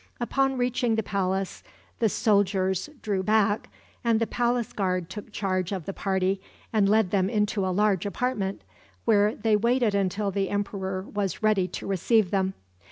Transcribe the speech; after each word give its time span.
Upon 0.19 0.57
reaching 0.57 0.95
the 0.95 1.03
palace 1.03 1.61
the 1.99 2.09
soldiers 2.09 2.89
drew 3.03 3.21
back, 3.21 3.69
and 4.03 4.19
the 4.19 4.25
palace 4.25 4.73
guard 4.73 5.11
took 5.11 5.31
charge 5.31 5.71
of 5.71 5.85
the 5.85 5.93
party 5.93 6.41
and 6.73 6.89
led 6.89 7.11
them 7.11 7.29
into 7.29 7.63
a 7.63 7.69
large 7.69 8.07
apartment, 8.07 8.63
where 9.05 9.35
they 9.35 9.55
waited 9.55 9.93
until 9.93 10.31
the 10.31 10.49
emperor 10.49 11.03
was 11.03 11.43
ready 11.43 11.67
to 11.67 11.85
receive 11.85 12.31
them. 12.31 12.55